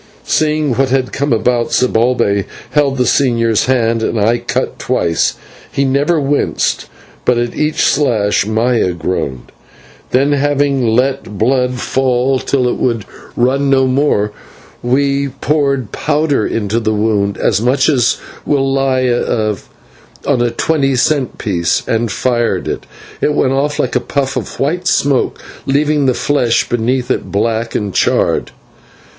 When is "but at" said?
7.23-7.53